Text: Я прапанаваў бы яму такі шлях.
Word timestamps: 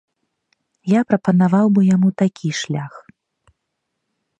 Я 0.93 1.01
прапанаваў 1.11 1.65
бы 1.75 1.81
яму 1.95 2.09
такі 2.25 2.49
шлях. 2.65 2.93